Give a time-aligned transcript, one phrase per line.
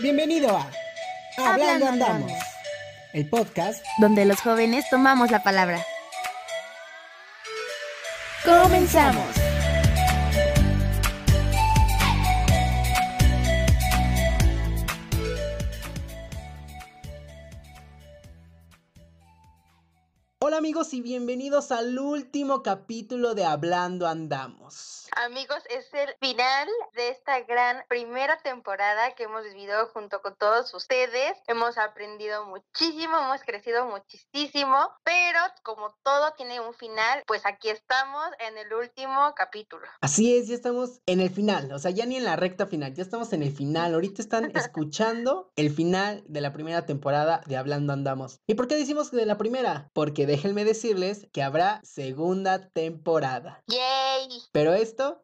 [0.00, 0.70] Bienvenido a
[1.38, 2.32] Hablando, Andamos,
[3.12, 5.84] el podcast donde los jóvenes tomamos la palabra.
[8.44, 9.26] ¡Comenzamos!
[20.38, 24.97] Hola amigos y bienvenidos al último capítulo de Hablando Andamos.
[25.16, 30.72] Amigos, es el final de esta gran primera temporada que hemos vivido junto con todos
[30.74, 31.32] ustedes.
[31.46, 38.26] Hemos aprendido muchísimo, hemos crecido muchísimo, pero como todo tiene un final, pues aquí estamos
[38.38, 39.86] en el último capítulo.
[40.00, 42.94] Así es, ya estamos en el final, o sea, ya ni en la recta final,
[42.94, 43.94] ya estamos en el final.
[43.94, 48.40] Ahorita están escuchando el final de la primera temporada de Hablando Andamos.
[48.46, 49.90] ¿Y por qué decimos de la primera?
[49.92, 53.62] Porque déjenme decirles que habrá segunda temporada.
[53.66, 54.28] ¡Yay!
[54.52, 54.74] Pero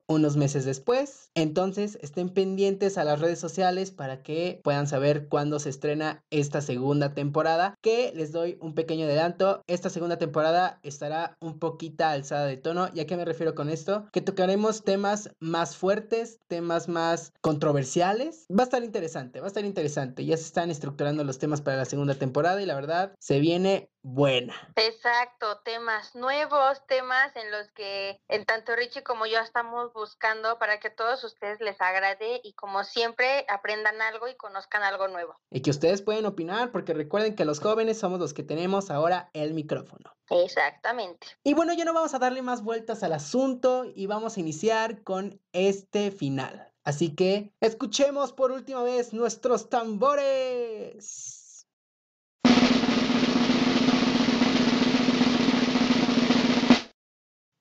[0.09, 1.31] unos meses después.
[1.35, 6.61] Entonces estén pendientes a las redes sociales para que puedan saber cuándo se estrena esta
[6.61, 7.75] segunda temporada.
[7.83, 9.63] Que les doy un pequeño adelanto.
[9.67, 12.89] Esta segunda temporada estará un poquito alzada de tono.
[12.95, 14.07] ¿Y a qué me refiero con esto?
[14.13, 18.47] Que tocaremos temas más fuertes, temas más controversiales.
[18.51, 20.25] Va a estar interesante, va a estar interesante.
[20.25, 23.91] Ya se están estructurando los temas para la segunda temporada y la verdad se viene
[24.05, 24.55] buena.
[24.77, 30.79] Exacto, temas nuevos, temas en los que en tanto Richie como yo estamos buscando para
[30.79, 35.37] que a todos ustedes les agrade y como siempre aprendan algo y conozcan algo nuevo.
[35.51, 39.31] Y que ustedes pueden opinar porque recuerden que los jóvenes somos los que tenemos ahora
[39.33, 40.15] el micrófono.
[40.29, 41.27] Exactamente.
[41.43, 45.03] Y bueno, ya no vamos a darle más vueltas al asunto y vamos a iniciar
[45.03, 46.71] con este final.
[46.85, 51.44] Así que escuchemos por última vez nuestros tambores.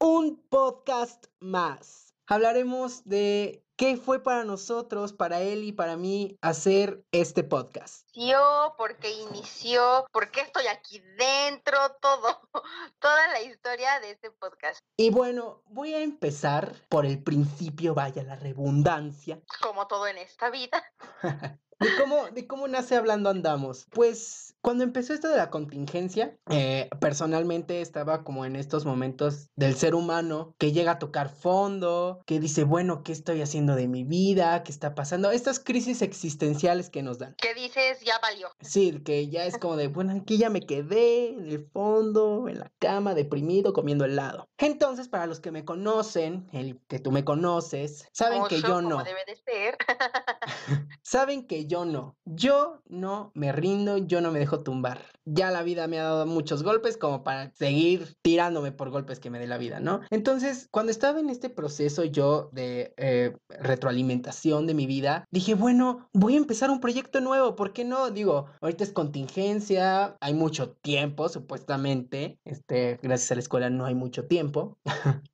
[0.03, 2.13] Un podcast más.
[2.27, 8.05] Hablaremos de qué fue para nosotros, para él y para mí hacer este podcast.
[8.13, 12.41] Yo, por qué inició, por qué estoy aquí dentro, todo,
[12.99, 14.81] toda la historia de este podcast.
[14.97, 19.39] Y bueno, voy a empezar por el principio, vaya la redundancia.
[19.61, 20.83] Como todo en esta vida.
[21.79, 23.87] ¿De cómo, ¿De cómo nace Hablando Andamos?
[23.89, 29.75] Pues cuando empezó esto de la contingencia, eh, personalmente estaba como en estos momentos del
[29.75, 34.05] ser humano que llega a tocar fondo, que dice, bueno, ¿qué estoy haciendo de mi
[34.05, 34.63] vida?
[34.63, 35.31] ¿Qué está pasando?
[35.31, 37.35] Estas crisis existenciales que nos dan.
[37.35, 38.47] Que dices, ya valió.
[38.61, 42.59] Sí, que ya es como de, bueno, aquí ya me quedé en el fondo, en
[42.59, 44.47] la cama, deprimido, comiendo helado.
[44.57, 49.03] Entonces, para los que me conocen, el que tú me conoces, saben que yo no.
[49.03, 49.77] Debe de ser.
[51.01, 52.15] saben que yo no.
[52.23, 54.99] Yo no me rindo, yo no me dejo tumbar.
[55.25, 59.29] Ya la vida me ha dado muchos golpes como para seguir tirándome por golpes que
[59.29, 60.01] me dé la vida, ¿no?
[60.09, 66.09] Entonces, cuando estaba en este proceso yo de eh, retroalimentación de mi vida, dije, bueno,
[66.13, 68.11] voy a empezar un proyecto nuevo, ¿por qué no?
[68.11, 73.95] Digo, ahorita es contingencia, hay mucho tiempo, supuestamente, este, gracias a la escuela no hay
[73.95, 74.77] mucho tiempo.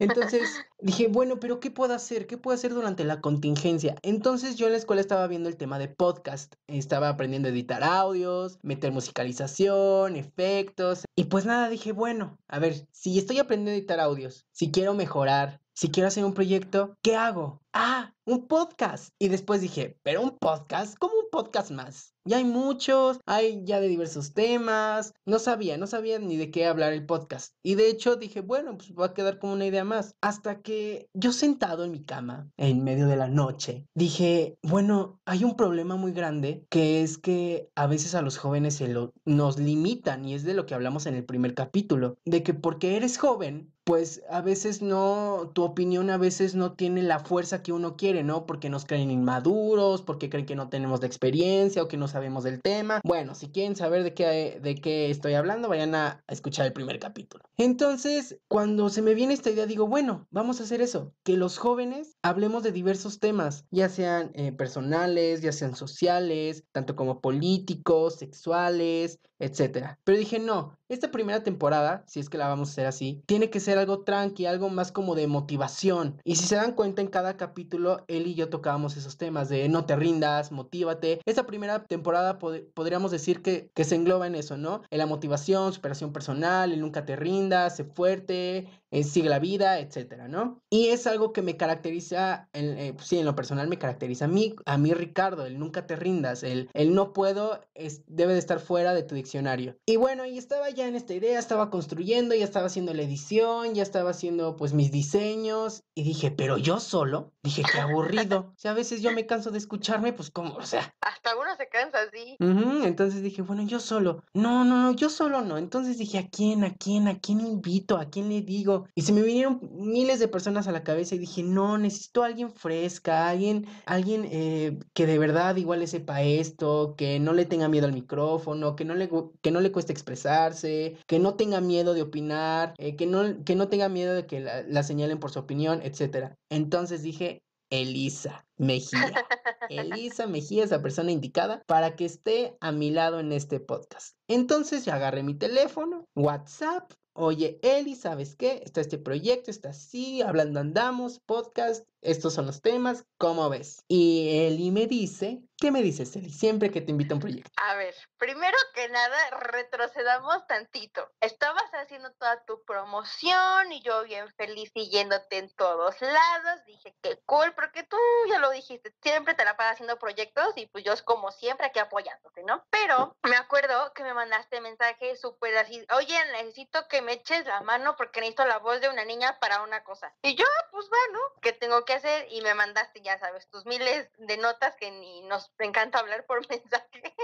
[0.00, 0.50] Entonces
[0.80, 2.26] dije, bueno, pero ¿qué puedo hacer?
[2.26, 3.94] ¿Qué puedo hacer durante la contingencia?
[4.02, 6.54] Entonces yo en la escuela estaba viendo el tema de podcast.
[6.66, 11.04] Estaba aprendiendo a editar audios, meter musicalización, efectos.
[11.14, 14.94] Y pues nada, dije, bueno, a ver, si estoy aprendiendo a editar audios, si quiero
[14.94, 17.62] mejorar, si quiero hacer un proyecto, ¿qué hago?
[17.72, 19.14] Ah, un podcast.
[19.18, 22.14] Y después dije, pero un podcast, ¿cómo un podcast más?
[22.26, 25.14] Ya hay muchos, hay ya de diversos temas.
[25.24, 27.54] No sabía, no sabía ni de qué hablar el podcast.
[27.62, 30.14] Y de hecho dije, bueno, pues va a quedar como una idea más.
[30.20, 35.44] Hasta que yo sentado en mi cama, en medio de la noche, dije, bueno, hay
[35.44, 39.58] un problema muy grande que es que a veces a los jóvenes se lo, nos
[39.58, 43.16] limitan y es de lo que hablamos en el primer capítulo, de que porque eres
[43.16, 47.96] joven, pues a veces no, tu opinión a veces no tiene la fuerza que uno
[47.96, 48.46] quiere, ¿no?
[48.46, 52.44] Porque nos creen inmaduros, porque creen que no tenemos la experiencia o que no sabemos
[52.44, 53.00] del tema.
[53.02, 57.00] Bueno, si quieren saber de qué, de qué estoy hablando, vayan a, escuchar el primer
[57.00, 57.42] capítulo.
[57.56, 61.58] Entonces, cuando se me viene esta idea, digo, bueno, vamos a hacer eso, que los
[61.58, 68.14] jóvenes hablemos de diversos temas, ya sean eh, personales, ya sean sociales, tanto como políticos,
[68.20, 69.98] sexuales, etcétera.
[70.04, 73.50] Pero dije, no, esta primera temporada, si es que la vamos a hacer así, tiene
[73.50, 76.20] que ser algo tranqui, algo más como de motivación.
[76.24, 79.68] Y si se dan cuenta, en cada capítulo, él y yo tocábamos esos temas de
[79.68, 81.20] no te rindas, motívate.
[81.24, 84.82] Esta primera temporada podríamos decir que, que se engloba en eso, ¿no?
[84.90, 89.78] En la motivación, superación personal, el nunca te rindas, sé fuerte, eh, sigue la vida,
[89.78, 90.60] etcétera, ¿no?
[90.68, 94.28] Y es algo que me caracteriza, en, eh, sí, en lo personal me caracteriza a
[94.28, 98.40] mí, a mí Ricardo, el nunca te rindas, el, el no puedo, es, debe de
[98.40, 99.76] estar fuera de tu diccionario.
[99.86, 103.69] Y bueno, y estaba ya en esta idea, estaba construyendo, ya estaba haciendo la edición,
[103.74, 108.52] ya estaba haciendo pues mis diseños y dije, pero yo solo, dije, qué aburrido.
[108.56, 110.94] Sea, a veces yo me canso de escucharme, pues como, o sea.
[111.00, 112.36] Hasta uno se cansa así.
[112.40, 114.22] Entonces dije, bueno, yo solo.
[114.34, 115.58] No, no, no, yo solo no.
[115.58, 118.86] Entonces dije, ¿a quién, a quién, a quién invito, a quién le digo?
[118.94, 122.26] Y se me vinieron miles de personas a la cabeza y dije, no, necesito a
[122.26, 127.46] alguien fresca, alguien, alguien eh, que de verdad igual le sepa esto, que no le
[127.46, 129.10] tenga miedo al micrófono, que no le,
[129.42, 133.49] que no le cueste expresarse, que no tenga miedo de opinar, eh, que no, que
[133.54, 136.36] no tenga miedo de que la, la señalen por su opinión, etcétera.
[136.50, 139.00] Entonces dije, Elisa Mejía.
[139.70, 144.16] Elisa Mejía es la persona indicada para que esté a mi lado en este podcast.
[144.28, 146.92] Entonces agarré mi teléfono, WhatsApp.
[147.12, 148.62] Oye, Eli, ¿sabes qué?
[148.64, 153.84] Está este proyecto, está así, hablando andamos, podcast, estos son los temas, ¿cómo ves?
[153.88, 156.30] Y Eli me dice, ¿qué me dices, Eli?
[156.30, 157.50] Siempre que te invito a un proyecto.
[157.56, 161.10] A ver, primero que nada, retrocedamos tantito.
[161.20, 166.64] Estabas haciendo toda tu promoción y yo bien feliz siguiéndote en todos lados.
[166.66, 167.96] Dije, qué cool, porque tú
[168.28, 171.78] ya lo dijiste, siempre te la pasas haciendo proyectos y pues yo como siempre aquí
[171.78, 172.64] apoyándote, ¿no?
[172.70, 177.60] Pero me acuerdo que me mandaste mensaje súper así, oye, necesito que me eches la
[177.62, 180.12] mano porque necesito la voz de una niña para una cosa.
[180.22, 182.26] Y yo, "Ah, pues bueno, ¿qué tengo que hacer?
[182.30, 186.46] Y me mandaste, ya sabes, tus miles de notas que ni nos encanta hablar por
[186.48, 187.14] mensaje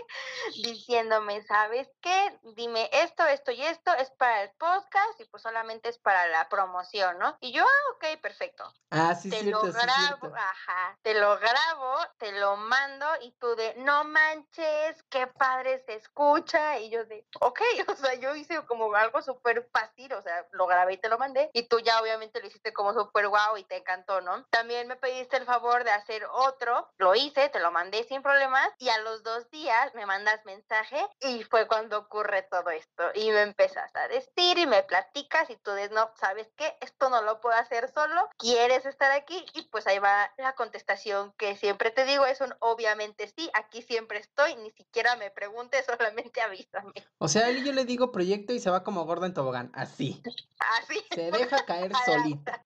[0.63, 2.39] diciéndome, ¿sabes qué?
[2.55, 6.49] Dime esto, esto y esto es para el podcast y pues solamente es para la
[6.49, 7.37] promoción, ¿no?
[7.41, 8.73] Y yo, ah, ok, perfecto.
[8.91, 10.37] Ah, sí, te cierto, lo sí, grabo, cierto.
[10.37, 15.95] ajá, te lo grabo, te lo mando y tú de, no manches, qué padre se
[15.95, 16.79] escucha.
[16.79, 20.67] Y yo de, ok, o sea, yo hice como algo súper fácil, o sea, lo
[20.67, 21.51] grabé y te lo mandé.
[21.53, 24.45] Y tú ya obviamente lo hiciste como súper guau y te encantó, ¿no?
[24.57, 28.67] También me pediste el favor de hacer otro, lo hice, te lo mandé sin problemas
[28.79, 33.05] y a los dos días me mandas mensaje y fue cuando ocurre todo esto.
[33.15, 36.75] Y me empezas a decir y me platicas y tú dices, no, ¿sabes qué?
[36.81, 39.45] Esto no lo puedo hacer solo, ¿quieres estar aquí?
[39.53, 43.83] Y pues ahí va la contestación que siempre te digo, es un obviamente sí, aquí
[43.83, 46.95] siempre estoy, ni siquiera me preguntes, solamente avísame.
[47.19, 49.71] O sea, a Eli yo le digo proyecto y se va como gorda en tobogán,
[49.75, 50.23] así.
[50.59, 51.05] Así.
[51.15, 52.65] Se deja caer solita.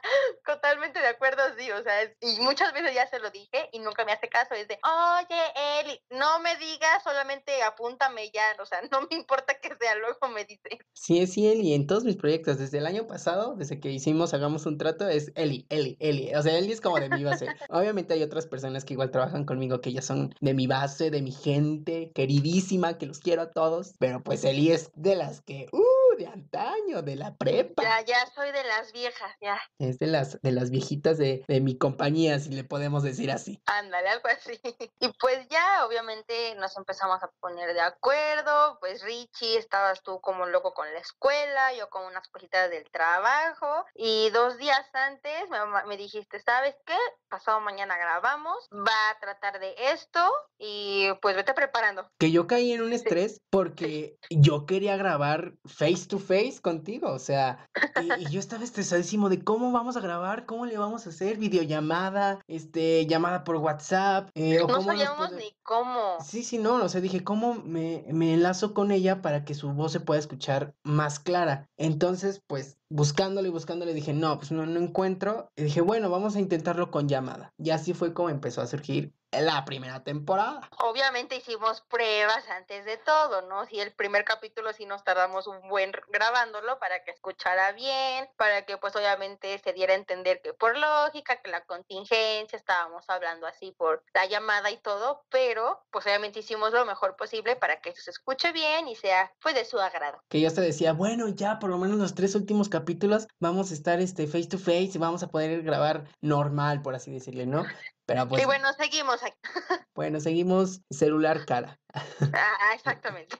[0.46, 3.78] Totalmente de acuerdo, sí, o sea, es- y muchas veces ya se lo dije y
[3.80, 8.66] nunca me hace caso, es de, oye, Eli, no me digas, solamente apúntame ya, o
[8.66, 10.78] sea, no me importa que sea, luego me dice.
[10.92, 14.66] Sí, es Eli, en todos mis proyectos, desde el año pasado, desde que hicimos Hagamos
[14.66, 16.34] un Trato, es Eli, Eli, Eli.
[16.34, 17.46] O sea, Eli es como de mi base.
[17.70, 21.22] Obviamente hay otras personas que igual trabajan conmigo, que ya son de mi base, de
[21.22, 23.94] mi gente, queridísima, que los quiero a todos.
[23.98, 25.82] Pero pues Eli es de las que, uh,
[26.20, 27.82] de antaño, de la prepa.
[27.82, 31.60] Ya, ya soy de las viejas, ya, Es de las, de las viejitas de, de
[31.60, 33.62] mi compañía, si le podemos decir así.
[33.66, 34.60] ándale, algo así.
[35.00, 40.44] Y pues ya, obviamente, nos empezamos a poner de acuerdo, pues Richie, estabas tú como
[40.46, 45.58] loco con la escuela, yo con unas cositas del trabajo, y dos días antes me,
[45.86, 46.96] me dijiste, ¿sabes qué?
[47.30, 50.20] Pasado mañana grabamos, va a tratar de esto,
[50.58, 52.10] y pues vete preparando.
[52.18, 57.18] Que yo caí en un estrés porque yo quería grabar face to face contigo, o
[57.18, 57.66] sea,
[58.02, 61.38] y, y yo estaba estresadísimo de cómo vamos a grabar, cómo le vamos a hacer
[61.38, 66.18] videollamada, este, llamada por WhatsApp, eh, o No cómo sabíamos ni cómo.
[66.22, 69.72] Sí, sí, no, o sea, dije, ¿cómo me, me enlazo con ella para que su
[69.72, 71.68] voz se pueda escuchar más clara?
[71.78, 75.50] Entonces, pues, buscándole y buscándole, dije, no, pues no, no encuentro.
[75.56, 77.54] Y dije, bueno, vamos a intentarlo con llamada.
[77.56, 80.60] Y así fue como empezó a surgir la primera temporada.
[80.78, 83.64] Obviamente hicimos pruebas antes de todo, ¿no?
[83.66, 88.64] Si el primer capítulo sí nos tardamos un buen grabándolo para que escuchara bien, para
[88.66, 93.46] que pues obviamente se diera a entender que por lógica, que la contingencia, estábamos hablando
[93.46, 97.94] así por la llamada y todo, pero pues obviamente hicimos lo mejor posible para que
[97.94, 100.22] se escuche bien y sea pues de su agrado.
[100.28, 103.74] Que yo hasta decía, bueno, ya por lo menos los tres últimos capítulos vamos a
[103.74, 107.64] estar este face to face y vamos a poder grabar normal, por así decirle, ¿no?
[108.10, 109.36] Pero pues, y bueno, seguimos aquí.
[109.94, 111.78] bueno, seguimos celular cara.
[111.94, 113.36] Ah, exactamente.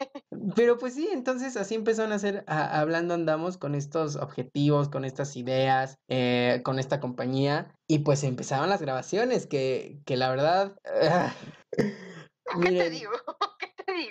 [0.54, 5.04] Pero pues sí, entonces así empezaron a hacer, a- hablando andamos con estos objetivos, con
[5.04, 10.76] estas ideas, eh, con esta compañía, y pues empezaron las grabaciones, que, que la verdad,
[11.02, 11.34] ah.
[12.62, 13.10] ¿Qué te digo?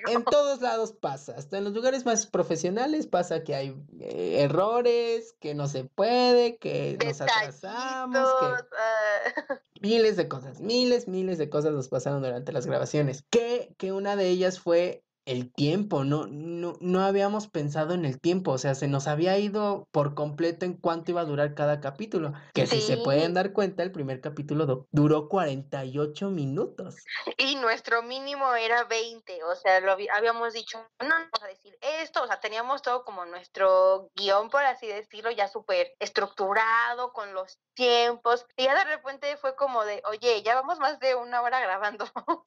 [0.08, 5.36] En todos lados pasa, hasta en los lugares más profesionales pasa que hay eh, errores,
[5.40, 11.50] que no se puede, que nos atrasamos, que ah, miles de cosas, miles, miles de
[11.50, 13.24] cosas nos pasaron durante las grabaciones.
[13.30, 18.20] Que, que una de ellas fue el tiempo, no, no, no habíamos pensado en el
[18.20, 21.80] tiempo, o sea, se nos había ido por completo en cuánto iba a durar cada
[21.82, 26.96] capítulo, que si se pueden Sí, dar cuenta, el primer capítulo du- duró 48 minutos.
[27.38, 31.78] y nuestro mínimo era 20, o sea, lo habíamos dicho, no, no vamos a decir
[31.82, 37.34] esto, o sea, teníamos todo como nuestro guion, por así decirlo, ya súper estructurado, con
[37.34, 41.42] los tiempos, y ya de repente fue como de, oye, ya vamos más de una
[41.42, 42.06] hora grabando.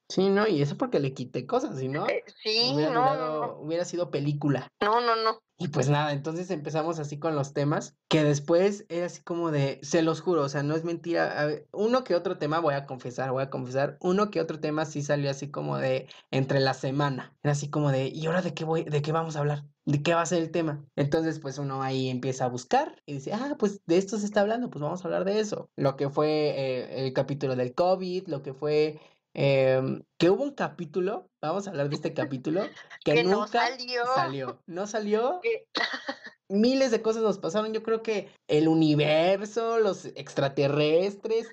[0.09, 0.47] Sí, ¿no?
[0.47, 3.61] Y eso porque le quité cosas, si no, Eh, sí, hubiera no, no, durado, no,
[3.61, 4.69] hubiera sido película.
[4.81, 5.39] no, no, no.
[5.63, 9.79] Y pues nada, entonces empezamos así con los temas, que después era así como de,
[9.83, 12.85] se los juro, o sea, no es mentira, ver, uno que otro tema, voy a
[12.85, 16.75] confesar, voy a confesar, uno que otro tema sí salió así como de entre la
[16.75, 19.65] semana, era así como de, ¿y ahora de qué voy, de qué vamos a hablar?
[19.85, 20.85] ¿De qué va a ser el tema?
[20.97, 24.41] Entonces, pues uno ahí empieza a buscar y dice, ah, pues de esto se está
[24.41, 25.71] hablando, pues vamos a hablar de eso.
[25.77, 29.01] Lo que fue eh, el capítulo del COVID, lo que fue,
[29.35, 32.63] em, que hubo un capítulo, vamos a hablar de este capítulo,
[33.05, 34.05] que Que no nunca salió.
[34.15, 34.63] salió.
[34.67, 35.67] No salió Que-
[36.53, 37.73] miles de cosas nos pasaron.
[37.73, 41.49] Yo creo que el universo, los extraterrestres.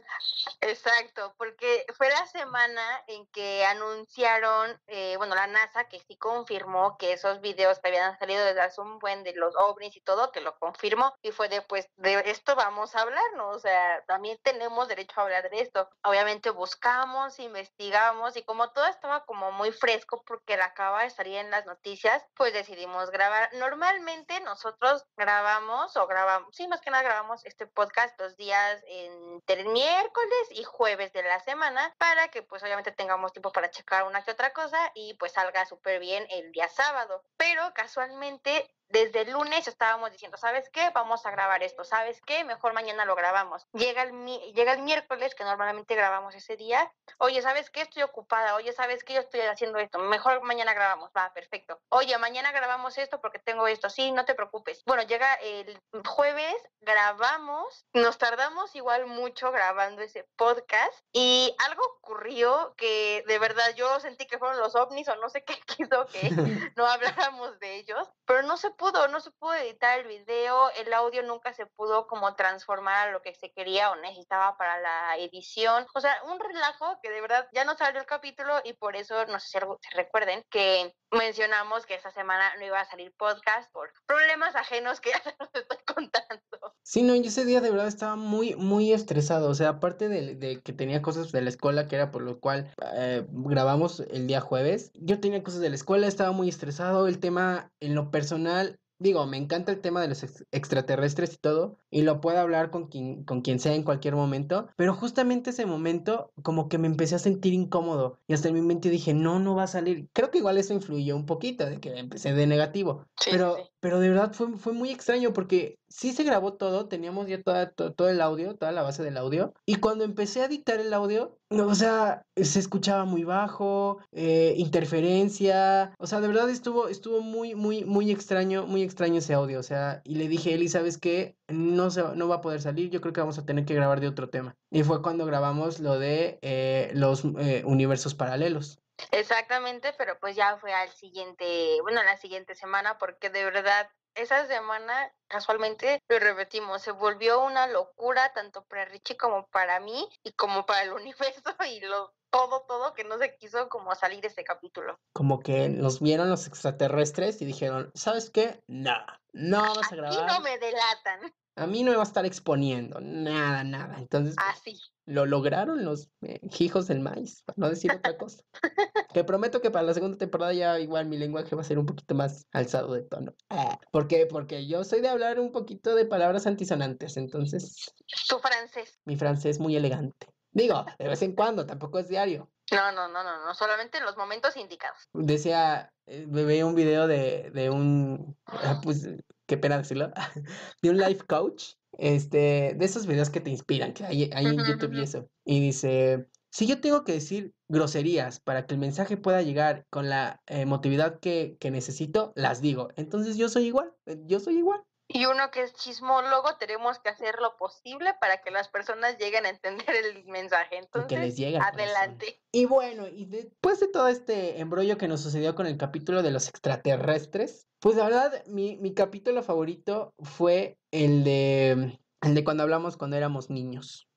[0.62, 6.98] Exacto, porque fue la semana en que anunciaron, eh, bueno, la NASA que sí confirmó
[6.98, 10.32] que esos videos que habían salido desde hace un buen de los ovnis y todo,
[10.32, 13.50] que lo confirmó, y fue de, pues, de esto vamos a hablar, ¿no?
[13.50, 15.90] O sea, también tenemos derecho a hablar de esto.
[16.04, 21.38] Obviamente buscamos, investigamos, y como todo estaba como muy fresco porque la acaba de salir
[21.38, 23.50] en las noticias, pues decidimos grabar.
[23.54, 29.64] Normalmente nosotros grabamos, o grabamos, sí, más que nada grabamos este podcast los días entre
[29.66, 34.24] miércoles y jueves de la semana para que pues obviamente tengamos tiempo para checar una
[34.24, 37.24] que otra cosa y pues salga súper bien el día sábado.
[37.38, 40.90] Pero casualmente desde el lunes estábamos diciendo, ¿sabes qué?
[40.92, 42.44] Vamos a grabar esto, ¿sabes qué?
[42.44, 43.68] Mejor mañana lo grabamos.
[43.74, 46.92] Llega el, mi- llega el miércoles, que normalmente grabamos ese día.
[47.20, 47.82] Oye, ¿sabes qué?
[47.82, 48.56] Estoy ocupada.
[48.56, 49.14] Oye, ¿sabes qué?
[49.14, 50.00] Yo estoy haciendo esto.
[50.00, 51.12] Mejor mañana grabamos.
[51.16, 51.80] Va, perfecto.
[51.90, 53.90] Oye, mañana grabamos esto porque tengo esto.
[53.90, 54.84] Sí, no te preocupes.
[54.86, 57.86] Bueno, llega el jueves, grabamos.
[57.94, 64.26] Nos tardamos igual mucho grabando ese podcast y algo ocurrió que de verdad yo sentí
[64.28, 66.30] que fueron los ovnis o no sé qué quiso que
[66.76, 70.92] no habláramos de ellos, pero no se pudo, no se pudo editar el video, el
[70.94, 75.18] audio nunca se pudo como transformar a lo que se quería o necesitaba para la
[75.18, 78.96] edición, o sea, un relajo que de verdad ya no salió el capítulo y por
[78.96, 83.72] eso, no sé si recuerden, que mencionamos que esta semana no iba a salir podcast
[83.72, 86.76] por problemas ajenos que ya se los estoy contando.
[86.84, 89.50] Sí, no, yo ese día de verdad estaba muy, muy estresado.
[89.50, 92.40] O sea, aparte de, de que tenía cosas de la escuela, que era por lo
[92.40, 97.08] cual eh, grabamos el día jueves, yo tenía cosas de la escuela, estaba muy estresado.
[97.08, 98.69] El tema en lo personal,
[99.00, 102.70] digo, me encanta el tema de los ex- extraterrestres y todo, y lo puedo hablar
[102.72, 106.88] con quien, con quien sea en cualquier momento, pero justamente ese momento como que me
[106.88, 110.10] empecé a sentir incómodo y hasta en mi mente dije, no, no va a salir.
[110.14, 113.06] Creo que igual eso influyó un poquito, de que empecé de negativo.
[113.20, 113.62] Sí, Pero, sí.
[113.80, 117.72] pero de verdad fue, fue muy extraño porque sí se grabó todo, teníamos ya toda,
[117.72, 119.54] to- todo el audio, toda la base del audio.
[119.66, 125.94] Y cuando empecé a editar el audio, o sea, se escuchaba muy bajo, eh, interferencia.
[126.00, 129.60] O sea, de verdad estuvo, estuvo muy, muy, muy extraño, muy extraño ese audio.
[129.60, 131.38] O sea, y le dije, Eli, ¿sabes qué?
[131.48, 134.00] No se, no va a poder salir, yo creo que vamos a tener que grabar
[134.00, 134.56] de otro tema.
[134.72, 138.80] Y fue cuando grabamos lo de eh, los eh, universos paralelos.
[139.12, 144.46] Exactamente, pero pues ya fue al siguiente, bueno, la siguiente semana, porque de verdad esa
[144.48, 150.34] semana, casualmente, lo repetimos, se volvió una locura tanto para Richie como para mí y
[150.34, 154.44] como para el universo y lo todo, todo que no se quiso como salir ese
[154.44, 155.00] capítulo.
[155.14, 158.62] Como que nos vieron los extraterrestres y dijeron, ¿sabes qué?
[158.68, 158.98] No,
[159.34, 160.28] no vamos a grabar.
[160.28, 163.98] no me delatan, A mí no me va a estar exponiendo, nada, nada.
[164.00, 164.80] Entonces, así.
[165.06, 168.44] lo lograron los eh, hijos del maíz, para no decir otra cosa.
[169.14, 171.86] Que prometo que para la segunda temporada ya igual mi lenguaje va a ser un
[171.88, 173.34] poquito más alzado de tono.
[173.50, 174.28] Ah, ¿Por qué?
[174.28, 177.92] Porque yo soy de hablar un poquito de palabras antisonantes, entonces
[178.30, 179.00] Tu francés.
[179.06, 180.28] mi francés muy elegante.
[180.52, 182.52] Digo, de vez en cuando, tampoco es diario.
[182.72, 185.10] No, no, no, no, no, solamente en los momentos indicados.
[185.14, 189.08] Decía, eh, me veía un video de, de un, ah, pues,
[189.50, 190.12] qué pena decirlo,
[190.82, 194.64] de un life coach, este, de esos videos que te inspiran, que hay, hay en
[194.66, 195.28] YouTube y eso.
[195.44, 200.08] Y dice, si yo tengo que decir groserías para que el mensaje pueda llegar con
[200.08, 202.90] la emotividad que, que necesito, las digo.
[202.96, 203.92] Entonces yo soy igual,
[204.28, 204.82] yo soy igual.
[205.12, 209.48] Y uno que es chismólogo, tenemos que hacer lo posible para que las personas lleguen
[209.48, 210.78] a entender el mensaje.
[210.78, 212.40] Entonces, les llega adelante.
[212.52, 216.30] Y bueno, y después de todo este embrollo que nos sucedió con el capítulo de
[216.30, 222.62] los extraterrestres, pues la verdad, mi, mi capítulo favorito fue el de, el de cuando
[222.62, 224.08] hablamos cuando éramos niños.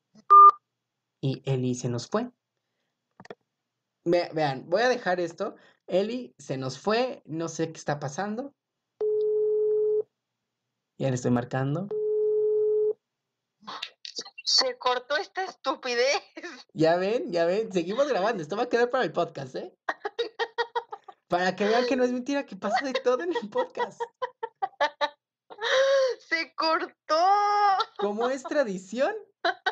[1.23, 2.29] Y Eli se nos fue.
[4.05, 5.57] Ve- vean, voy a dejar esto.
[5.87, 8.53] Eli se nos fue, no sé qué está pasando.
[11.03, 11.89] Ya le estoy marcando.
[14.45, 16.23] Se cortó esta estupidez.
[16.75, 18.41] Ya ven, ya ven, seguimos grabando.
[18.41, 19.77] Esto va a quedar para el podcast, ¿eh?
[21.27, 24.01] Para que vean que no es mentira, que pasa de todo en el podcast.
[26.21, 27.27] Se cortó.
[27.99, 29.13] Como es tradición,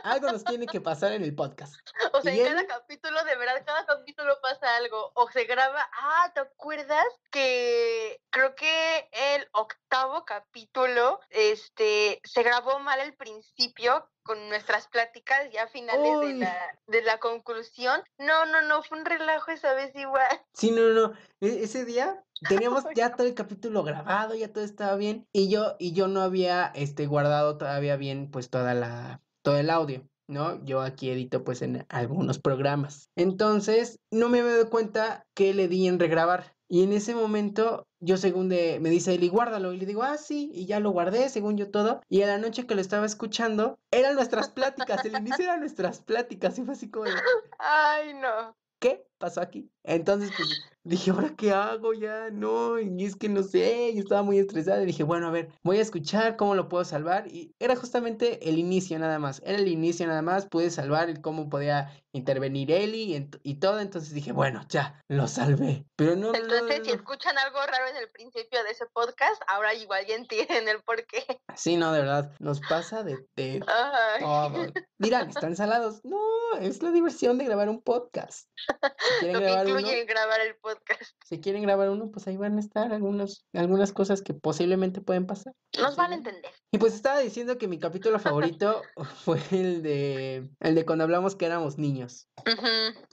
[0.05, 1.75] algo nos tiene que pasar en el podcast.
[2.13, 5.13] O sea, ¿Y en cada capítulo, de verdad, cada capítulo pasa algo.
[5.15, 5.89] O se graba.
[5.93, 7.07] Ah, ¿te acuerdas?
[7.31, 15.51] Que creo que el octavo capítulo, este, se grabó mal al principio con nuestras pláticas
[15.53, 18.03] ya a finales de la, de la conclusión.
[18.19, 20.29] No, no, no, fue un relajo esa vez igual.
[20.53, 21.15] Sí, no, no, no.
[21.41, 25.27] E- ese día teníamos ya todo el capítulo grabado, ya todo estaba bien.
[25.33, 29.71] Y yo, y yo no había este guardado todavía bien, pues, toda la, todo el
[29.71, 30.07] audio.
[30.29, 30.65] ¿No?
[30.65, 33.11] Yo aquí edito pues en algunos programas.
[33.17, 36.55] Entonces, no me había dado cuenta que le di en regrabar.
[36.69, 39.73] Y en ese momento, yo según de, me dice Eli, guárdalo.
[39.73, 42.01] Y le digo, ah, sí, y ya lo guardé, según yo todo.
[42.09, 46.01] Y a la noche que lo estaba escuchando, eran nuestras pláticas, el inicio eran nuestras
[46.01, 46.57] pláticas.
[46.61, 47.11] Y fue así como de,
[47.59, 48.57] Ay, no.
[48.79, 49.71] ¿qué pasó aquí?
[49.85, 51.93] Entonces, pues dije, ¿ahora qué hago?
[51.93, 54.83] Ya no, y es que no sé, y estaba muy estresada.
[54.83, 57.29] Y dije, bueno, a ver, voy a escuchar cómo lo puedo salvar.
[57.29, 61.21] Y era justamente el inicio nada más, era el inicio nada más, pude salvar el
[61.21, 63.79] cómo podía intervenir Eli y, y todo.
[63.81, 65.87] Entonces dije, bueno, ya, lo salvé.
[65.97, 68.87] Pero no, no, no, Entonces, no, si escuchan algo raro en el principio de ese
[68.93, 71.25] podcast, ahora igual ya entienden el por qué.
[71.57, 74.67] Sí, no, de verdad, nos pasa de, de todo.
[74.99, 76.01] Dirán, ¿están salados?
[76.05, 76.19] No,
[76.61, 78.49] es la diversión de grabar un podcast.
[79.19, 81.03] Si Lo que grabar uno, incluye grabar el podcast.
[81.27, 85.27] si quieren grabar uno, pues ahí van a estar algunos, algunas cosas que posiblemente pueden
[85.27, 85.53] pasar.
[85.79, 86.53] Nos van a entender.
[86.73, 88.83] Y pues estaba diciendo que mi capítulo favorito
[89.25, 92.29] fue el de el de cuando hablamos que éramos niños.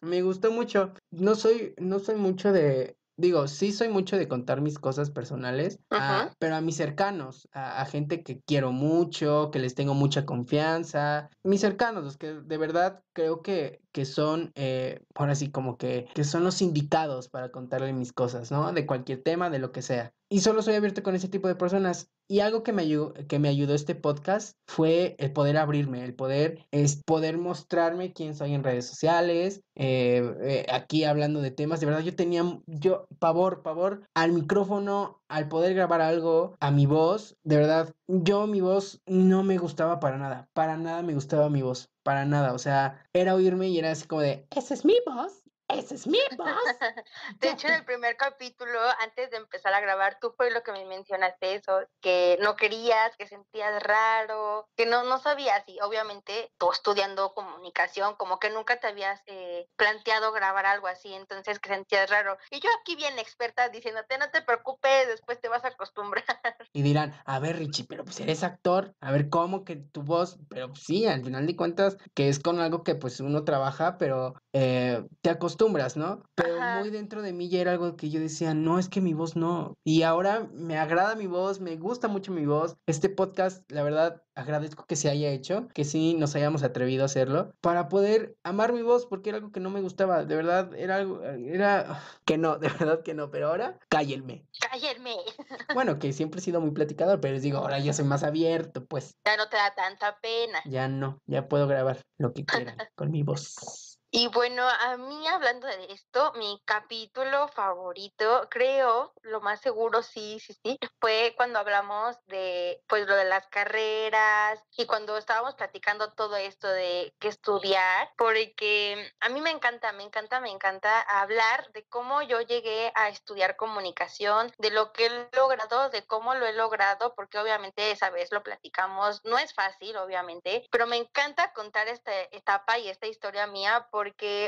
[0.02, 0.94] Me gustó mucho.
[1.12, 5.80] No soy no soy mucho de digo, sí soy mucho de contar mis cosas personales,
[5.90, 6.36] a- Ajá.
[6.38, 11.32] pero a mis cercanos, a, a gente que quiero mucho, que les tengo mucha confianza,
[11.44, 16.08] mis cercanos, los que de verdad creo que, que son, eh, ahora sí, como que,
[16.14, 18.72] que son los indicados para contarle mis cosas, ¿no?
[18.72, 20.14] De cualquier tema, de lo que sea.
[20.30, 22.12] Y solo soy abierto con ese tipo de personas.
[22.30, 26.14] Y algo que me ayudó, que me ayudó este podcast fue el poder abrirme, el
[26.14, 31.80] poder, es poder mostrarme quién soy en redes sociales, eh, eh, aquí hablando de temas.
[31.80, 36.86] De verdad, yo tenía, yo, pavor, pavor al micrófono, al poder grabar algo, a mi
[36.86, 37.38] voz.
[37.44, 41.62] De verdad, yo mi voz no me gustaba para nada, para nada me gustaba mi
[41.62, 42.54] voz, para nada.
[42.54, 46.08] O sea, era oírme y era así como de, esa es mi voz, esa es
[46.08, 46.48] mi voz.
[47.40, 50.72] De hecho, en el primer capítulo, antes de empezar a grabar, tú fue lo que
[50.72, 56.52] me mencionaste eso, que no querías, que sentías raro, que no, no sabías, y obviamente
[56.58, 61.70] tú estudiando comunicación, como que nunca te habías eh, planteado grabar algo así, entonces que
[61.70, 62.38] sentías raro.
[62.50, 66.24] Y yo aquí bien experta diciéndote, no te preocupes, después te vas a acostumbrar.
[66.74, 70.38] Y dirán, a ver, Richie, pero pues eres actor, a ver cómo que tu voz,
[70.48, 73.98] pero pues, sí, al final de cuentas, que es con algo que pues uno trabaja,
[73.98, 75.57] pero eh, te acostumbras,
[75.96, 76.24] ¿no?
[76.36, 76.80] Pero Ajá.
[76.80, 79.36] muy dentro de mí ya era algo que yo decía, no, es que mi voz
[79.36, 79.74] no.
[79.84, 82.78] Y ahora me agrada mi voz, me gusta mucho mi voz.
[82.86, 87.06] Este podcast, la verdad, agradezco que se haya hecho, que sí nos hayamos atrevido a
[87.06, 90.74] hacerlo, para poder amar mi voz, porque era algo que no me gustaba, de verdad,
[90.76, 94.46] era algo, era que no, de verdad que no, pero ahora cállenme.
[94.60, 95.16] Cállenme,
[95.74, 98.86] Bueno, que siempre he sido muy platicador, pero les digo, ahora ya soy más abierto,
[98.86, 100.60] pues ya no te da tanta pena.
[100.66, 103.87] ya no, ya puedo grabar lo que quieran con mi voz.
[104.20, 110.40] Y bueno, a mí hablando de esto, mi capítulo favorito, creo, lo más seguro, sí,
[110.40, 116.14] sí, sí, fue cuando hablamos de, pues, lo de las carreras y cuando estábamos platicando
[116.14, 121.72] todo esto de qué estudiar, porque a mí me encanta, me encanta, me encanta hablar
[121.74, 126.48] de cómo yo llegué a estudiar comunicación, de lo que he logrado, de cómo lo
[126.48, 131.54] he logrado, porque obviamente esa vez lo platicamos, no es fácil, obviamente, pero me encanta
[131.54, 134.07] contar esta etapa y esta historia mía porque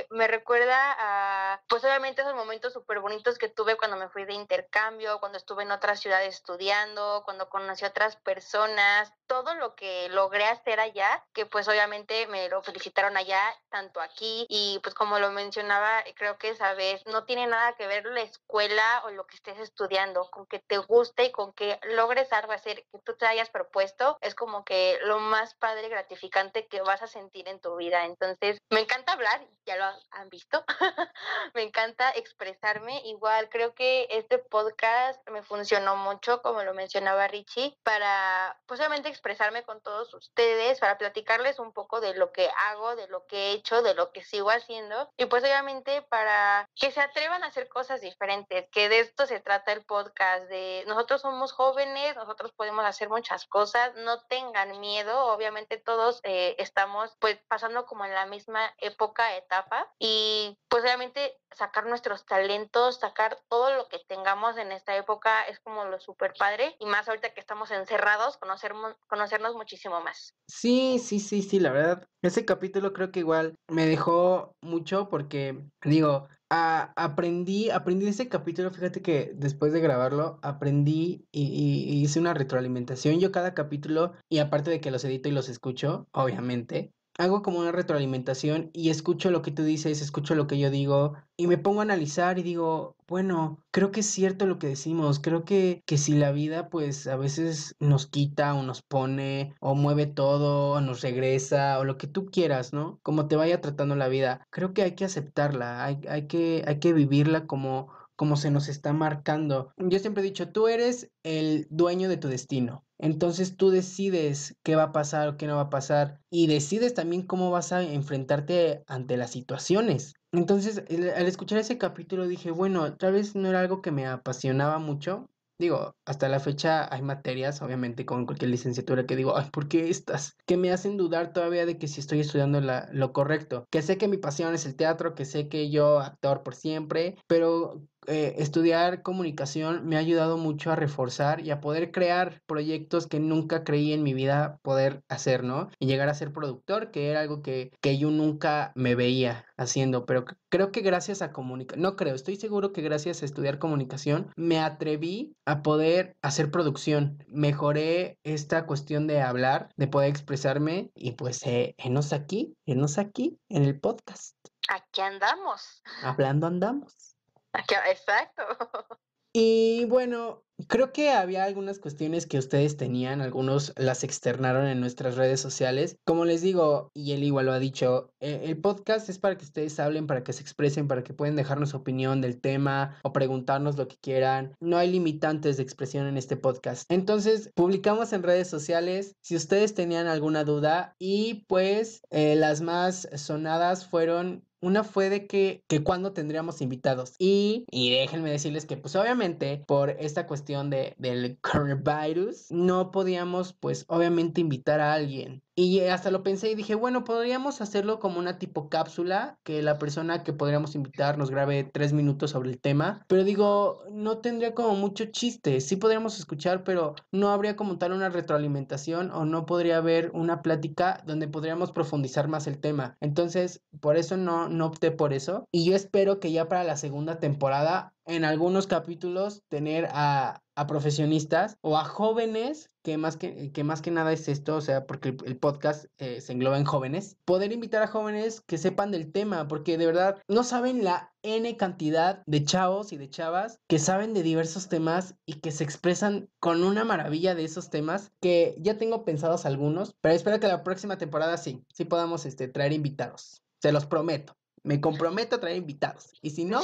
[0.10, 4.34] me recuerda a, pues obviamente esos momentos súper bonitos que tuve cuando me fui de
[4.34, 10.10] intercambio, cuando estuve en otra ciudad estudiando, cuando conocí a otras personas, todo lo que
[10.10, 15.20] logré hacer allá, que pues obviamente me lo felicitaron allá, tanto aquí, y pues como
[15.20, 19.26] lo mencionaba, creo que esa vez no tiene nada que ver la escuela o lo
[19.26, 23.16] que estés estudiando, con que te guste y con que logres algo hacer que tú
[23.16, 27.48] te hayas propuesto, es como que lo más padre y gratificante que vas a sentir
[27.48, 28.06] en tu vida.
[28.06, 30.64] Entonces, me encanta hablar ya lo han visto.
[31.54, 33.02] me encanta expresarme.
[33.06, 39.64] Igual creo que este podcast me funcionó mucho, como lo mencionaba Richie, para posiblemente expresarme
[39.64, 43.52] con todos ustedes, para platicarles un poco de lo que hago, de lo que he
[43.52, 45.12] hecho, de lo que sigo haciendo.
[45.18, 49.40] Y pues obviamente para que se atrevan a hacer cosas diferentes, que de esto se
[49.40, 55.28] trata el podcast, de nosotros somos jóvenes, nosotros podemos hacer muchas cosas, no tengan miedo,
[55.28, 61.38] obviamente todos eh, estamos pues pasando como en la misma época, etapa y pues obviamente
[61.52, 66.34] sacar nuestros talentos, sacar todo lo que tengamos en esta época es como lo súper
[66.38, 70.36] padre y más ahorita que estamos encerrados, conocernos, conocernos muchísimo más.
[70.48, 75.64] Sí, sí, sí, sí, la verdad, ese capítulo creo que igual me dejó mucho porque
[75.84, 83.20] digo, aprendí, aprendí ese capítulo, fíjate que después de grabarlo, aprendí y, hice una retroalimentación.
[83.20, 87.60] Yo cada capítulo, y aparte de que los edito y los escucho, obviamente, hago como
[87.60, 91.58] una retroalimentación y escucho lo que tú dices, escucho lo que yo digo y me
[91.58, 95.84] pongo a analizar y digo, bueno, creo que es cierto lo que decimos, creo que,
[95.86, 100.72] que si la vida pues a veces nos quita o nos pone o mueve todo
[100.72, 103.00] o nos regresa o lo que tú quieras, ¿no?
[103.04, 106.80] Como te vaya tratando la vida, creo que hay que aceptarla, hay, hay, que, hay
[106.80, 109.72] que vivirla como como se nos está marcando.
[109.78, 112.84] Yo siempre he dicho, tú eres el dueño de tu destino.
[112.98, 116.94] Entonces tú decides qué va a pasar o qué no va a pasar y decides
[116.94, 120.16] también cómo vas a enfrentarte ante las situaciones.
[120.34, 120.84] Entonces,
[121.16, 125.30] al escuchar ese capítulo dije, bueno, tal vez no era algo que me apasionaba mucho,
[125.60, 129.90] Digo, hasta la fecha hay materias, obviamente, con cualquier licenciatura que digo, ay, ¿por qué
[129.90, 130.38] estas?
[130.46, 133.66] Que me hacen dudar todavía de que si estoy estudiando lo correcto.
[133.70, 137.18] Que sé que mi pasión es el teatro, que sé que yo actor por siempre,
[137.28, 143.08] pero eh, estudiar comunicación me ha ayudado mucho a reforzar y a poder crear proyectos
[143.08, 145.70] que nunca creí en mi vida poder hacer, ¿no?
[145.80, 150.06] Y llegar a ser productor, que era algo que, que yo nunca me veía haciendo,
[150.06, 154.32] pero creo que gracias a comunicación, no creo, estoy seguro que gracias a estudiar comunicación
[154.36, 161.12] me atreví a poder hacer producción, mejoré esta cuestión de hablar, de poder expresarme y
[161.12, 164.36] pues eh, enos aquí, enos aquí en el podcast.
[164.70, 165.82] Aquí andamos.
[166.04, 167.19] Hablando andamos.
[167.90, 168.44] Exacto.
[169.32, 175.18] Y bueno, creo que había algunas cuestiones que ustedes tenían, algunos las externaron en nuestras
[175.18, 175.98] redes sociales.
[176.04, 179.46] Como les digo, y él igual lo ha dicho, eh, el podcast es para que
[179.46, 183.78] ustedes hablen, para que se expresen, para que puedan dejarnos opinión del tema o preguntarnos
[183.78, 184.56] lo que quieran.
[184.60, 186.92] No hay limitantes de expresión en este podcast.
[186.92, 193.08] Entonces, publicamos en redes sociales si ustedes tenían alguna duda y pues eh, las más
[193.16, 197.14] sonadas fueron una fue de que, que cuando tendríamos invitados.
[197.18, 203.54] Y, y déjenme decirles que, pues obviamente, por esta cuestión de, del coronavirus, no podíamos,
[203.54, 205.44] pues obviamente, invitar a alguien.
[205.60, 209.78] Y hasta lo pensé y dije, bueno, podríamos hacerlo como una tipo cápsula, que la
[209.78, 213.04] persona que podríamos invitar nos grabe tres minutos sobre el tema.
[213.10, 215.60] Pero digo, no tendría como mucho chiste.
[215.60, 220.42] Sí podríamos escuchar, pero no habría como tal una retroalimentación o no podría haber una
[220.42, 222.96] plática donde podríamos profundizar más el tema.
[223.02, 225.44] Entonces, por eso no, no opté por eso.
[225.52, 230.68] Y yo espero que ya para la segunda temporada en algunos capítulos tener a, a
[230.68, 234.88] profesionistas o a jóvenes, que más que, que más que nada es esto, o sea,
[234.88, 239.12] porque el, podcast eh, se engloba en jóvenes, poder invitar a jóvenes que sepan del
[239.12, 243.78] tema, porque de verdad no saben la N cantidad de chavos y de chavas que
[243.78, 248.56] saben de diversos temas y que se expresan con una maravilla de esos temas, que
[248.58, 252.74] ya tengo pensados algunos, pero espero que la próxima temporada sí, sí podamos este, traer
[252.74, 254.36] invitados, se los prometo.
[254.64, 256.12] Me comprometo a traer invitados.
[256.22, 256.62] Y si no,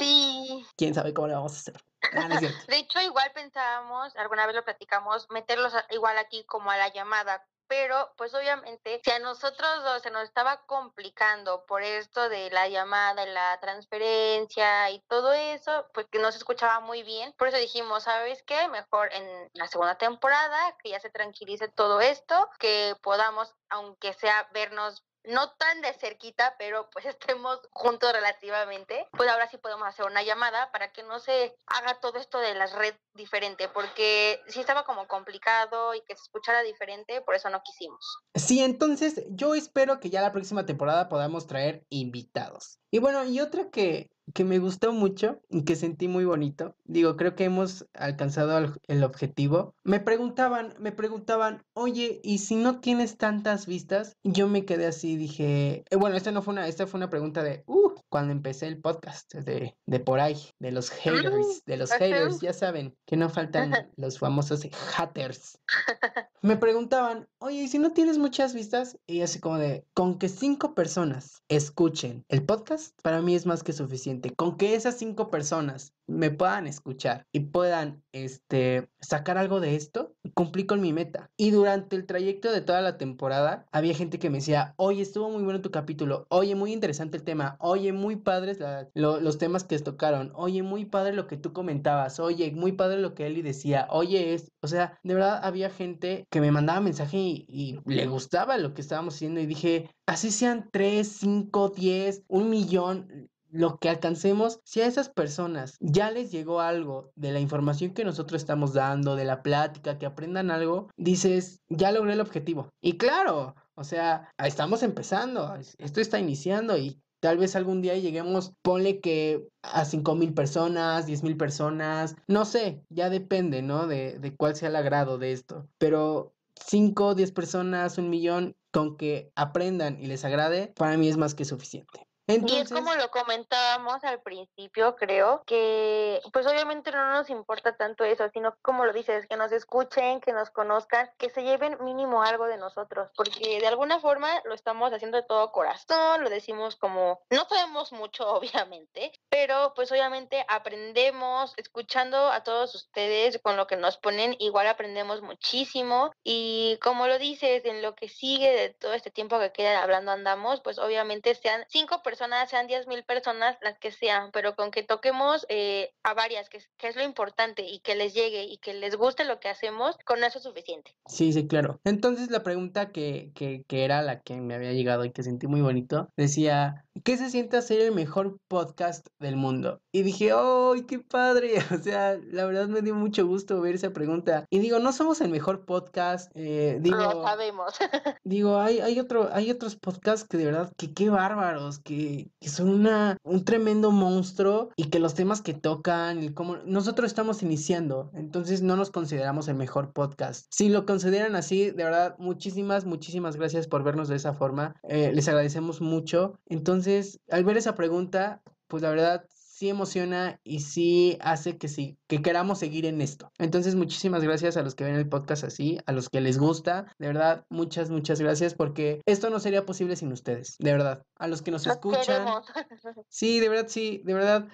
[0.75, 1.75] quién sabe cómo le vamos a hacer.
[2.13, 6.89] Ah, de hecho, igual pensábamos, alguna vez lo platicamos, meterlos igual aquí como a la
[6.89, 12.49] llamada, pero pues obviamente si a nosotros dos se nos estaba complicando por esto de
[12.51, 17.47] la llamada, la transferencia y todo eso, pues que no se escuchaba muy bien, por
[17.47, 18.67] eso dijimos, ¿sabes qué?
[18.67, 24.47] Mejor en la segunda temporada, que ya se tranquilice todo esto, que podamos, aunque sea
[24.53, 30.05] vernos no tan de cerquita, pero pues estemos juntos relativamente, pues ahora sí podemos hacer
[30.05, 34.59] una llamada para que no se haga todo esto de las redes diferente, porque sí
[34.59, 38.19] estaba como complicado y que se escuchara diferente, por eso no quisimos.
[38.35, 42.79] Sí, entonces yo espero que ya la próxima temporada podamos traer invitados.
[42.91, 46.75] Y bueno, y otra que, que me gustó mucho y que sentí muy bonito.
[46.85, 49.75] Digo, creo que hemos alcanzado el, objetivo.
[49.83, 54.17] Me preguntaban, me preguntaban, oye, ¿y si no tienes tantas vistas?
[54.23, 57.43] Yo me quedé así, dije, eh, bueno, esta no fue una, esta fue una pregunta
[57.43, 61.91] de, uh, cuando empecé el podcast, de, de por ahí, de los haters, de los
[61.91, 65.59] haters, ya saben, que no faltan los famosos haters.
[66.45, 68.99] me preguntaban, oye, ¿y si no tienes muchas vistas?
[69.07, 73.63] Y así como de, con que cinco personas escuchen el podcast, para mí es más
[73.63, 74.29] que suficiente.
[74.29, 80.15] Con que esas cinco personas me puedan escuchar y puedan este, sacar algo de esto,
[80.33, 81.29] cumplí con mi meta.
[81.37, 85.29] Y durante el trayecto de toda la temporada, había gente que me decía, oye, estuvo
[85.29, 88.59] muy bueno tu capítulo, oye, muy interesante el tema, oye, muy padres
[88.93, 93.13] los temas que tocaron, oye, muy padre lo que tú comentabas, oye, muy padre lo
[93.13, 97.17] que Eli decía, oye, es, o sea, de verdad había gente que me mandaba mensaje
[97.17, 102.49] y, le gustaba lo que estábamos haciendo y dije, así sean 3, 5, 10, un
[102.49, 107.93] millón, lo que alcancemos, si a esas personas ya les llegó algo de la información
[107.93, 112.69] que nosotros estamos dando, de la plática, que aprendan algo, dices, ya logré el objetivo.
[112.81, 118.53] Y claro, o sea, estamos empezando, esto está iniciando y Tal vez algún día lleguemos,
[118.61, 123.87] ponle que a cinco mil personas, diez mil personas, no sé, ya depende, ¿no?
[123.87, 125.67] De, de cuál sea el agrado de esto.
[125.79, 131.17] Pero 5, 10 personas, un millón, con que aprendan y les agrade, para mí es
[131.17, 137.13] más que suficiente y es como lo comentábamos al principio, creo, que pues obviamente no
[137.13, 141.29] nos importa tanto eso, sino como lo dices, que nos escuchen, que nos conozcan, que
[141.29, 145.51] se lleven mínimo algo de nosotros, porque de alguna forma lo estamos haciendo de todo
[145.51, 152.73] corazón, lo decimos como, no sabemos mucho obviamente, pero pues obviamente aprendemos escuchando a todos
[152.73, 157.93] ustedes con lo que nos ponen, igual aprendemos muchísimo y como lo dices, en lo
[157.93, 162.14] que sigue de todo este tiempo que queda hablando andamos, pues obviamente sean cinco personas
[162.15, 166.47] personas, sean 10 mil personas, las que sean, pero con que toquemos eh, a varias,
[166.47, 169.49] que, que, es lo importante, y que les llegue y que les guste lo que
[169.49, 170.95] hacemos, con eso es suficiente.
[171.07, 171.81] Sí, sí, claro.
[171.83, 175.47] Entonces la pregunta que, que, que era la que me había llegado y que sentí
[175.47, 179.81] muy bonito, decía, ¿qué se siente hacer el mejor podcast del mundo?
[179.91, 181.55] Y dije, ¡ay, qué padre!
[181.75, 184.45] O sea, la verdad me dio mucho gusto ver esa pregunta.
[184.49, 186.97] Y digo, no somos el mejor podcast, eh, digo...
[186.97, 187.73] Lo sabemos.
[188.23, 191.93] digo, hay, hay, otro, hay otros podcasts que de verdad, que qué bárbaros, que
[192.39, 197.07] que, son una, un tremendo monstruo y que los temas que tocan y como nosotros
[197.07, 200.45] estamos iniciando, entonces no nos consideramos el mejor podcast.
[200.51, 204.75] Si lo consideran así, de verdad, muchísimas, muchísimas gracias por vernos de esa forma.
[204.87, 206.39] Eh, les agradecemos mucho.
[206.47, 211.97] Entonces, al ver esa pregunta, pues la verdad sí emociona y sí hace que sí,
[212.07, 213.31] que queramos seguir en esto.
[213.37, 216.93] Entonces, muchísimas gracias a los que ven el podcast así, a los que les gusta.
[216.99, 220.57] De verdad, muchas, muchas gracias porque esto no sería posible sin ustedes.
[220.59, 222.25] De verdad, a los que nos escuchan.
[223.07, 224.47] Sí, de verdad, sí, de verdad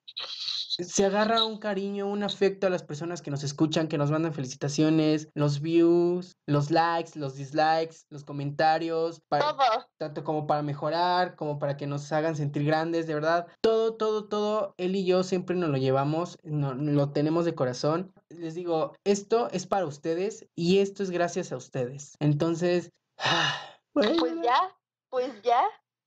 [0.84, 4.34] se agarra un cariño, un afecto a las personas que nos escuchan, que nos mandan
[4.34, 9.22] felicitaciones, los views, los likes, los dislikes, los comentarios,
[9.98, 14.28] tanto como para mejorar, como para que nos hagan sentir grandes, de verdad, todo, todo,
[14.28, 18.14] todo, él y yo siempre nos lo llevamos, no, lo tenemos de corazón.
[18.30, 22.16] Les digo, esto es para ustedes y esto es gracias a ustedes.
[22.20, 22.92] Entonces,
[23.94, 24.78] pues ya,
[25.10, 25.64] pues ya,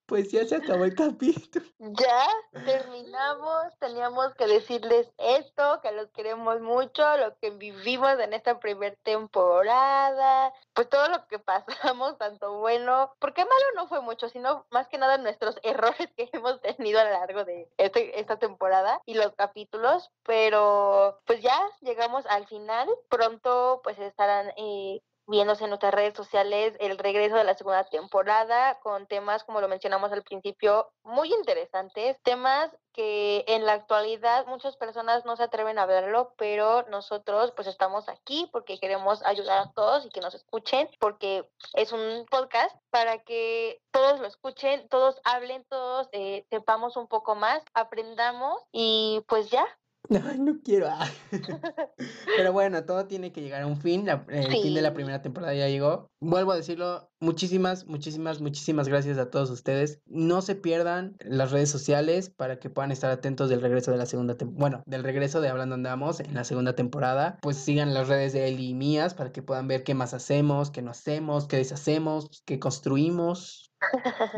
[0.06, 1.64] pues ya se acabó el capítulo.
[1.78, 2.26] Ya
[2.64, 3.78] terminamos.
[3.78, 10.52] Teníamos que decirles esto, que los queremos mucho, lo que vivimos en esta primera temporada,
[10.72, 14.98] pues todo lo que pasamos, tanto bueno, porque malo no fue mucho, sino más que
[14.98, 19.34] nada nuestros errores que hemos tenido a lo largo de este, esta temporada y los
[19.34, 22.88] capítulos, pero pues ya llegamos al final.
[23.08, 28.78] Pronto pues estarán eh, viéndose en nuestras redes sociales el regreso de la segunda temporada
[28.80, 34.76] con temas, como lo mencionamos al principio, muy interesantes, temas que en la actualidad muchas
[34.76, 39.72] personas no se atreven a verlo, pero nosotros pues estamos aquí porque queremos ayudar a
[39.72, 45.20] todos y que nos escuchen, porque es un podcast para que todos lo escuchen, todos
[45.24, 49.66] hablen, todos eh, sepamos un poco más, aprendamos y pues ya,
[50.24, 50.86] Ay, no quiero.
[50.88, 51.08] Ah.
[52.36, 54.06] Pero bueno, todo tiene que llegar a un fin.
[54.08, 56.10] el fin de la primera temporada ya llegó.
[56.20, 60.00] Vuelvo a decirlo, muchísimas, muchísimas, muchísimas gracias a todos ustedes.
[60.06, 64.06] No se pierdan las redes sociales para que puedan estar atentos del regreso de la
[64.06, 64.60] segunda temporada.
[64.60, 67.38] Bueno, del regreso de Hablando Andamos en la segunda temporada.
[67.40, 70.70] Pues sigan las redes de él y mías para que puedan ver qué más hacemos,
[70.70, 73.73] qué no hacemos, qué deshacemos, qué construimos.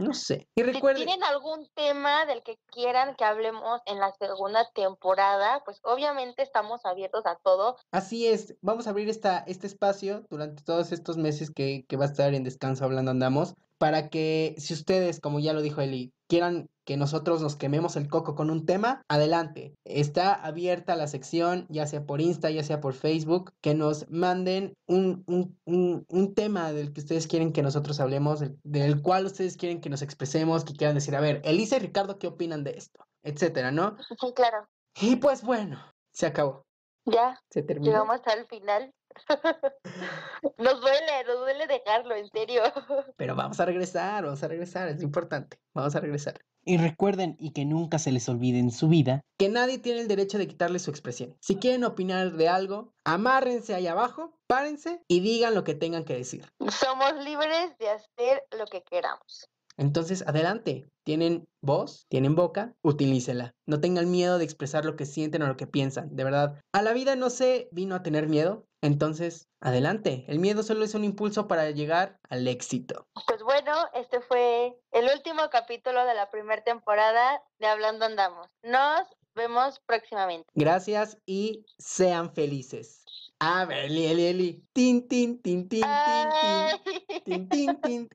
[0.01, 0.49] No sé.
[0.55, 1.03] Y recuerden...
[1.03, 6.43] Si tienen algún tema del que quieran que hablemos en la segunda temporada, pues obviamente
[6.43, 7.77] estamos abiertos a todo.
[7.91, 12.05] Así es, vamos a abrir esta, este espacio durante todos estos meses que, que va
[12.05, 16.13] a estar en descanso hablando andamos, para que si ustedes, como ya lo dijo Eli,
[16.29, 19.75] quieran que nosotros nos quememos el coco con un tema, adelante.
[19.85, 24.75] Está abierta la sección, ya sea por Insta, ya sea por Facebook, que nos manden
[24.87, 29.81] un, un, un, tema del que ustedes quieren que nosotros hablemos, del, cual ustedes quieren
[29.81, 33.05] que nos expresemos, que quieran decir, a ver, Elisa y Ricardo, ¿qué opinan de esto?
[33.25, 33.97] Etcétera, ¿no?
[34.09, 34.69] Sí, claro.
[35.01, 35.81] Y pues bueno,
[36.13, 36.65] se acabó.
[37.05, 37.91] Ya, Se terminó.
[37.91, 38.93] llegamos al final.
[40.59, 42.63] nos duele, nos duele dejarlo, en serio.
[43.17, 45.59] Pero vamos a regresar, vamos a regresar, es importante.
[45.75, 46.41] Vamos a regresar.
[46.65, 50.09] Y recuerden y que nunca se les olvide en su vida que nadie tiene el
[50.09, 51.37] derecho de quitarle su expresión.
[51.41, 56.17] Si quieren opinar de algo, amárrense ahí abajo, párense y digan lo que tengan que
[56.17, 56.51] decir.
[56.69, 59.49] Somos libres de hacer lo que queramos.
[59.77, 60.87] Entonces, adelante.
[61.05, 63.55] Tienen voz, tienen boca, utilícela.
[63.67, 66.17] No tengan miedo de expresar lo que sienten o lo que piensan.
[66.17, 68.67] De verdad, a la vida no se vino a tener miedo.
[68.87, 70.25] Entonces, adelante.
[70.29, 73.09] El miedo solo es un impulso para llegar al éxito.
[73.27, 78.47] Pues bueno, este fue el último capítulo de la primera temporada de Hablando Andamos.
[78.63, 80.49] Nos vemos próximamente.
[80.55, 83.05] Gracias y sean felices.
[83.41, 84.65] A ver, Eli, Eli, Eli.
[84.73, 85.91] Tin, tin, tin, tin, tin, tin.
[85.91, 86.81] Ay.
[87.25, 88.09] Tin, tin, tin.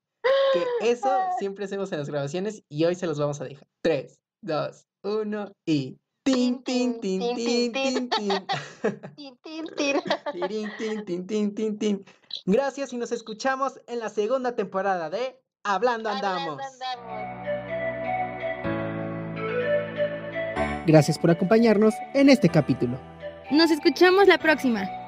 [0.54, 3.68] Que eso siempre hacemos en las grabaciones y hoy se los vamos a dejar.
[3.82, 6.00] 3, 2, 1 y.
[6.34, 8.48] Tin, tin, tin, tin, tin, tin.
[9.16, 10.02] Tin, tin, tin.
[10.32, 12.06] Tirín, tin, tin, tin, tin, tin.
[12.46, 16.60] Gracias y nos escuchamos en la segunda temporada de Hablando Andamos.
[16.60, 17.42] Hablando andamos.
[20.88, 22.98] Gracias por acompañarnos en este capítulo.
[23.52, 25.01] Nos escuchamos la próxima.